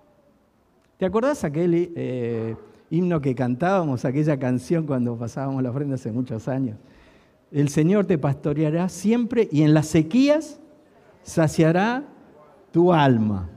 ¿Te 0.98 1.06
acordás 1.06 1.44
aquel 1.44 1.92
eh, 1.94 2.56
himno 2.90 3.20
que 3.20 3.32
cantábamos, 3.32 4.04
aquella 4.04 4.36
canción 4.36 4.84
cuando 4.84 5.16
pasábamos 5.16 5.62
la 5.62 5.70
ofrenda 5.70 5.94
hace 5.94 6.10
muchos 6.10 6.48
años? 6.48 6.76
El 7.52 7.68
Señor 7.68 8.06
te 8.06 8.18
pastoreará 8.18 8.88
siempre 8.88 9.48
y 9.52 9.62
en 9.62 9.74
las 9.74 9.86
sequías 9.86 10.58
saciará 11.22 12.04
tu 12.72 12.92
alma. 12.92 13.48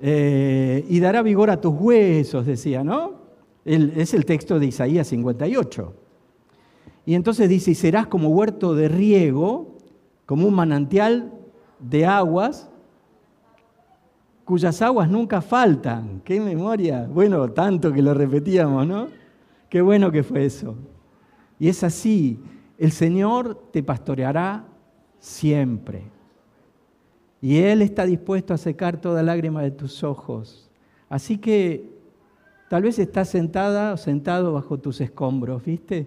Eh, 0.00 0.86
y 0.88 0.98
dará 0.98 1.20
vigor 1.20 1.50
a 1.50 1.60
tus 1.60 1.74
huesos, 1.78 2.46
decía, 2.46 2.82
¿no? 2.82 3.26
es 3.66 4.14
el 4.14 4.24
texto 4.24 4.58
de 4.58 4.66
Isaías 4.66 5.08
58. 5.08 5.94
Y 7.04 7.14
entonces 7.16 7.50
dice, 7.50 7.72
y 7.72 7.74
serás 7.74 8.06
como 8.06 8.30
huerto 8.30 8.74
de 8.74 8.88
riego, 8.88 9.76
como 10.24 10.48
un 10.48 10.54
manantial 10.54 11.34
de 11.80 12.06
aguas 12.06 12.70
cuyas 14.46 14.80
aguas 14.80 15.10
nunca 15.10 15.42
faltan. 15.42 16.22
¡Qué 16.24 16.40
memoria! 16.40 17.06
Bueno, 17.12 17.50
tanto 17.50 17.92
que 17.92 18.00
lo 18.00 18.14
repetíamos, 18.14 18.86
¿no? 18.86 19.08
Qué 19.68 19.82
bueno 19.82 20.10
que 20.12 20.22
fue 20.22 20.46
eso. 20.46 20.76
Y 21.58 21.68
es 21.68 21.82
así, 21.82 22.38
el 22.78 22.92
Señor 22.92 23.70
te 23.72 23.82
pastoreará 23.82 24.64
siempre. 25.18 26.04
Y 27.42 27.58
Él 27.58 27.82
está 27.82 28.06
dispuesto 28.06 28.54
a 28.54 28.56
secar 28.56 29.00
toda 29.00 29.22
lágrima 29.24 29.62
de 29.62 29.72
tus 29.72 30.04
ojos. 30.04 30.70
Así 31.08 31.38
que 31.38 31.90
tal 32.70 32.84
vez 32.84 33.00
estás 33.00 33.28
sentada 33.28 33.94
o 33.94 33.96
sentado 33.96 34.52
bajo 34.52 34.78
tus 34.78 35.00
escombros, 35.00 35.64
¿viste? 35.64 36.06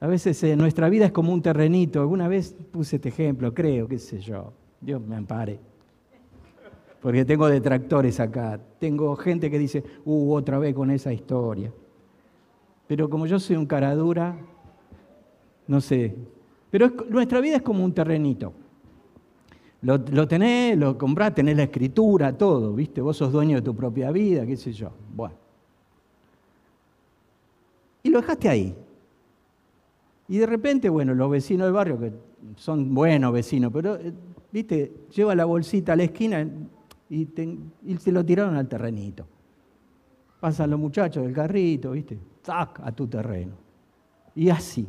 A 0.00 0.08
veces 0.08 0.42
eh, 0.42 0.56
nuestra 0.56 0.88
vida 0.88 1.06
es 1.06 1.12
como 1.12 1.32
un 1.32 1.42
terrenito. 1.42 2.00
Alguna 2.00 2.26
vez 2.26 2.56
puse 2.72 2.96
este 2.96 3.10
ejemplo, 3.10 3.54
creo, 3.54 3.86
qué 3.86 4.00
sé 4.00 4.18
yo. 4.18 4.52
Dios 4.80 5.00
me 5.00 5.14
ampare 5.14 5.73
porque 7.04 7.26
tengo 7.26 7.46
detractores 7.48 8.18
acá, 8.18 8.58
tengo 8.78 9.14
gente 9.14 9.50
que 9.50 9.58
dice, 9.58 9.84
uh, 10.06 10.32
otra 10.32 10.58
vez 10.58 10.74
con 10.74 10.90
esa 10.90 11.12
historia. 11.12 11.70
Pero 12.86 13.10
como 13.10 13.26
yo 13.26 13.38
soy 13.38 13.56
un 13.56 13.66
cara 13.66 13.94
dura, 13.94 14.34
no 15.66 15.82
sé. 15.82 16.16
Pero 16.70 16.90
nuestra 17.10 17.42
vida 17.42 17.56
es 17.56 17.62
como 17.62 17.84
un 17.84 17.92
terrenito. 17.92 18.54
Lo, 19.82 19.98
lo, 19.98 20.26
tenés, 20.26 20.78
lo 20.78 20.96
comprás, 20.96 21.34
tenés 21.34 21.58
la 21.58 21.64
escritura, 21.64 22.38
todo, 22.38 22.72
¿viste? 22.72 23.02
Vos 23.02 23.18
sos 23.18 23.30
dueño 23.30 23.56
de 23.56 23.62
tu 23.62 23.76
propia 23.76 24.10
vida, 24.10 24.46
qué 24.46 24.56
sé 24.56 24.72
yo. 24.72 24.90
Bueno. 25.14 25.34
Y 28.02 28.08
lo 28.08 28.22
dejaste 28.22 28.48
ahí. 28.48 28.74
Y 30.26 30.38
de 30.38 30.46
repente, 30.46 30.88
bueno, 30.88 31.12
los 31.12 31.30
vecinos 31.30 31.66
del 31.66 31.74
barrio, 31.74 32.00
que 32.00 32.12
son 32.56 32.94
buenos 32.94 33.30
vecinos, 33.30 33.70
pero, 33.74 33.96
eh, 33.96 34.14
¿viste? 34.50 34.90
Lleva 35.14 35.34
la 35.34 35.44
bolsita 35.44 35.92
a 35.92 35.96
la 35.96 36.04
esquina 36.04 36.48
y, 37.10 37.28
y 37.84 37.96
se 37.96 38.12
lo 38.12 38.24
tiraron 38.24 38.56
al 38.56 38.68
terrenito. 38.68 39.26
Pasan 40.40 40.70
los 40.70 40.80
muchachos 40.80 41.24
del 41.24 41.32
carrito, 41.32 41.92
¿viste? 41.92 42.18
¡Zac! 42.44 42.80
a 42.82 42.92
tu 42.92 43.06
terreno. 43.06 43.54
Y 44.34 44.50
así. 44.50 44.86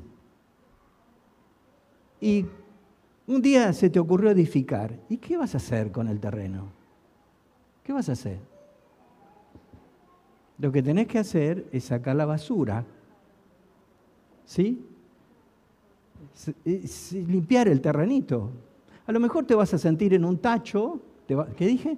Y 2.19 2.45
un 3.27 3.41
día 3.41 3.71
se 3.73 3.89
te 3.89 3.99
ocurrió 3.99 4.31
edificar. 4.31 4.99
¿Y 5.09 5.17
qué 5.17 5.37
vas 5.37 5.53
a 5.53 5.57
hacer 5.57 5.91
con 5.91 6.07
el 6.07 6.19
terreno? 6.19 6.71
¿Qué 7.83 7.93
vas 7.93 8.09
a 8.09 8.13
hacer? 8.13 8.39
Lo 10.57 10.71
que 10.71 10.81
tenés 10.81 11.07
que 11.07 11.19
hacer 11.19 11.67
es 11.71 11.85
sacar 11.85 12.15
la 12.15 12.25
basura. 12.25 12.85
¿Sí? 14.45 14.85
Limpiar 17.13 17.67
el 17.67 17.81
terrenito. 17.81 18.51
A 19.07 19.11
lo 19.11 19.19
mejor 19.19 19.45
te 19.45 19.55
vas 19.55 19.73
a 19.73 19.77
sentir 19.77 20.13
en 20.13 20.25
un 20.25 20.37
tacho. 20.37 20.99
¿Qué 21.27 21.67
dije? 21.67 21.97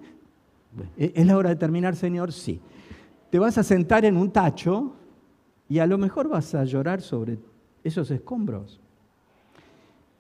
¿Es 0.98 1.26
la 1.26 1.38
hora 1.38 1.50
de 1.50 1.56
terminar, 1.56 1.96
Señor? 1.96 2.32
Sí. 2.32 2.60
Te 3.30 3.40
vas 3.40 3.58
a 3.58 3.64
sentar 3.64 4.06
en 4.06 4.18
un 4.18 4.32
tacho 4.32 4.94
y 5.70 5.80
a 5.80 5.86
lo 5.86 5.98
mejor 5.98 6.30
vas 6.30 6.56
a 6.56 6.64
llorar 6.64 7.02
sobre 7.02 7.38
esos 7.84 8.10
escombros. 8.12 8.80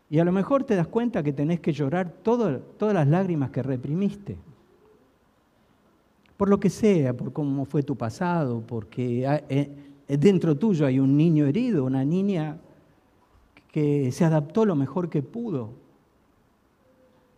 Y 0.09 0.19
a 0.19 0.25
lo 0.25 0.31
mejor 0.31 0.63
te 0.63 0.75
das 0.75 0.87
cuenta 0.87 1.21
que 1.23 1.33
tenés 1.33 1.59
que 1.59 1.73
llorar 1.73 2.11
todas 2.23 2.61
las 2.79 3.07
lágrimas 3.07 3.51
que 3.51 3.61
reprimiste. 3.61 4.37
Por 6.37 6.49
lo 6.49 6.59
que 6.59 6.69
sea, 6.69 7.15
por 7.15 7.33
cómo 7.33 7.65
fue 7.65 7.83
tu 7.83 7.95
pasado, 7.95 8.63
porque 8.65 9.25
eh, 9.49 9.69
dentro 10.07 10.55
tuyo 10.55 10.85
hay 10.85 10.99
un 10.99 11.17
niño 11.17 11.45
herido, 11.45 11.83
una 11.83 12.05
niña 12.05 12.57
que 13.71 14.11
se 14.11 14.23
adaptó 14.23 14.65
lo 14.65 14.75
mejor 14.75 15.09
que 15.09 15.21
pudo. 15.21 15.71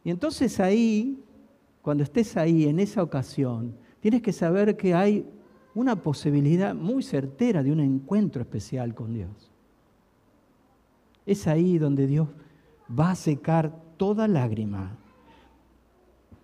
Y 0.03 0.11
entonces 0.11 0.59
ahí, 0.59 1.19
cuando 1.81 2.03
estés 2.03 2.35
ahí, 2.37 2.65
en 2.65 2.79
esa 2.79 3.01
ocasión, 3.01 3.75
tienes 3.99 4.21
que 4.21 4.33
saber 4.33 4.75
que 4.75 4.93
hay 4.93 5.25
una 5.73 6.01
posibilidad 6.01 6.75
muy 6.75 7.03
certera 7.03 7.63
de 7.63 7.71
un 7.71 7.79
encuentro 7.79 8.41
especial 8.41 8.93
con 8.93 9.13
Dios. 9.13 9.51
Es 11.25 11.47
ahí 11.47 11.77
donde 11.77 12.07
Dios 12.07 12.27
va 12.97 13.11
a 13.11 13.15
secar 13.15 13.73
toda 13.97 14.27
lágrima, 14.27 14.97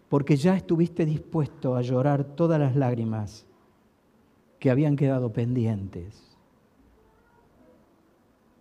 porque 0.10 0.36
ya 0.38 0.56
estuviste 0.56 1.06
dispuesto 1.06 1.76
a 1.76 1.82
llorar 1.82 2.24
todas 2.24 2.60
las 2.60 2.76
lágrimas 2.76 3.46
que 4.60 4.70
habían 4.70 4.96
quedado 4.96 5.34
pendientes. 5.34 6.38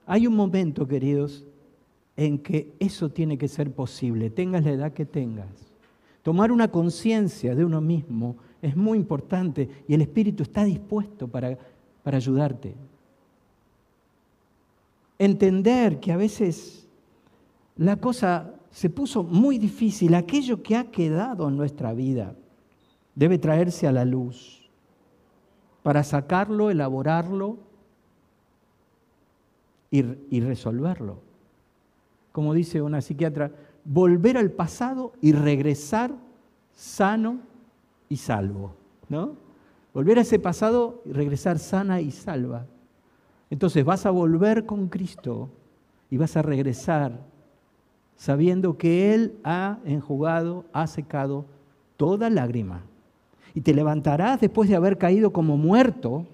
Hay 0.07 0.27
un 0.27 0.35
momento, 0.35 0.87
queridos, 0.87 1.47
en 2.17 2.39
que 2.39 2.75
eso 2.79 3.11
tiene 3.11 3.39
que 3.39 3.49
ser 3.49 3.73
posible, 3.73 4.31
tengas 4.31 4.65
la 4.65 4.73
edad 4.73 4.93
que 4.93 5.07
tengas. 5.07 5.74
Tomar 6.25 6.51
una 6.51 6.69
conciencia 6.69 7.55
de 7.55 7.67
uno 7.67 7.83
mismo 7.83 8.37
es 8.63 8.75
muy 8.75 8.97
importante 8.97 9.69
y 9.87 9.93
el 9.93 10.01
Espíritu 10.01 10.43
está 10.43 10.65
dispuesto 10.65 11.29
para, 11.29 11.59
para 12.03 12.17
ayudarte. 12.17 12.75
Entender 15.19 16.01
que 16.01 16.13
a 16.13 16.17
veces 16.17 16.89
la 17.77 17.97
cosa 17.97 18.55
se 18.71 18.89
puso 18.89 19.23
muy 19.23 19.59
difícil. 19.59 20.15
Aquello 20.15 20.63
que 20.63 20.77
ha 20.77 20.91
quedado 20.91 21.47
en 21.47 21.59
nuestra 21.59 21.93
vida 21.93 22.35
debe 23.15 23.37
traerse 23.37 23.87
a 23.87 23.93
la 23.93 24.07
luz 24.07 24.71
para 25.83 26.03
sacarlo, 26.03 26.71
elaborarlo 26.71 27.59
y, 29.91 30.05
y 30.31 30.41
resolverlo. 30.41 31.19
Como 32.33 32.55
dice 32.55 32.81
una 32.81 33.03
psiquiatra, 33.03 33.53
volver 33.85 34.37
al 34.37 34.51
pasado 34.51 35.13
y 35.21 35.33
regresar 35.33 36.15
sano 36.75 37.39
y 38.09 38.17
salvo. 38.17 38.75
¿no? 39.09 39.37
Volver 39.93 40.19
a 40.19 40.23
ese 40.23 40.39
pasado 40.39 41.03
y 41.05 41.13
regresar 41.13 41.59
sana 41.59 42.01
y 42.01 42.11
salva. 42.11 42.67
Entonces 43.51 43.85
vas 43.85 44.07
a 44.07 44.11
volver 44.11 44.67
con 44.67 44.89
Cristo 44.89 45.51
y 46.11 46.17
vas 46.17 46.37
a 46.37 46.43
regresar 46.43 47.21
sabiendo 48.17 48.79
que 48.79 49.15
Él 49.15 49.39
ha 49.45 49.79
enjugado, 49.85 50.65
ha 50.73 50.87
secado 50.87 51.47
toda 51.97 52.31
lágrima. 52.31 52.83
Y 53.55 53.61
te 53.61 53.75
levantarás 53.75 54.41
después 54.41 54.69
de 54.69 54.77
haber 54.77 54.99
caído 54.99 55.33
como 55.33 55.57
muerto 55.57 56.27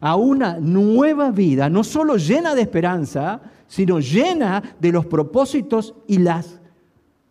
a 0.00 0.16
una 0.16 0.58
nueva 0.58 1.30
vida, 1.30 1.68
no 1.68 1.82
solo 1.82 2.16
llena 2.16 2.54
de 2.54 2.62
esperanza, 2.62 3.40
sino 3.66 4.00
llena 4.00 4.62
de 4.78 4.92
los 4.92 5.06
propósitos 5.06 5.94
y 6.06 6.18
las 6.18 6.60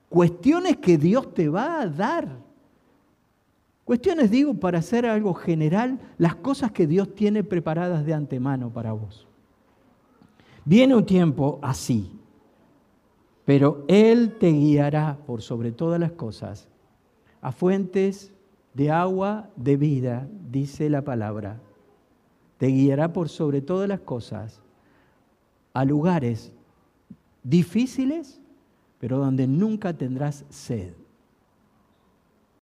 cuestiones 0.10 0.78
que 0.78 0.98
Dios 0.98 1.34
te 1.34 1.50
va 1.50 1.82
a 1.82 1.88
dar. 1.88 2.28
Cuestiones, 3.86 4.30
digo, 4.30 4.54
para 4.54 4.80
hacer 4.80 5.06
algo 5.06 5.34
general, 5.34 6.00
las 6.18 6.36
cosas 6.36 6.72
que 6.72 6.86
Dios 6.86 7.16
tiene 7.16 7.44
preparadas 7.44 8.06
de 8.06 8.14
antemano 8.14 8.72
para 8.72 8.92
vos. 8.92 9.28
Viene 10.64 10.96
un 10.96 11.06
tiempo 11.06 11.60
así, 11.62 12.12
pero 13.46 13.86
Él 13.88 14.36
te 14.40 14.52
guiará 14.52 15.18
por 15.26 15.42
sobre 15.42 15.72
todas 15.72 16.00
las 16.00 16.12
cosas 16.12 16.68
a 17.42 17.52
fuentes 17.52 18.32
de 18.74 18.92
agua 18.92 19.50
de 19.56 19.78
vida, 19.78 20.28
dice 20.52 20.90
la 20.90 21.04
palabra. 21.04 21.60
Te 22.60 22.68
guiará 22.68 23.14
por 23.14 23.30
sobre 23.30 23.62
todas 23.62 23.88
las 23.88 24.02
cosas 24.02 24.62
a 25.74 25.86
lugares 25.86 26.52
difíciles, 27.42 28.42
pero 29.00 29.18
donde 29.18 29.48
nunca 29.48 29.94
tendrás 29.94 30.44
sed. 30.50 30.92